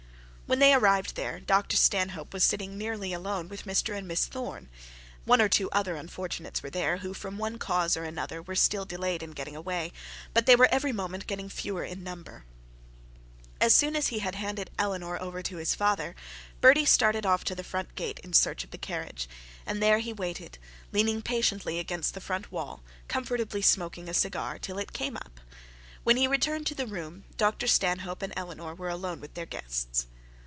[0.51, 4.67] When they arrived there, Dr Stanhope was sitting nearly alone with Mr and Miss Thorne;
[5.23, 8.83] one or two other unfortunates were there, who from one cause or another were still
[8.83, 9.93] delayed in getting away;
[10.33, 12.43] but they were every moment getting fewer in number.
[13.61, 16.17] As soon as he had handed Eleanor over to his father,
[16.59, 19.29] Bertie started off to the front gate, in search of the carriage,
[19.65, 20.57] and there waited
[20.91, 25.39] leaning patiently against the front wall, and comfortably smoking a cigar, till it came up.
[26.03, 30.07] When he returned to the room, Dr Stanhope and Eleanor were alone with their hosts.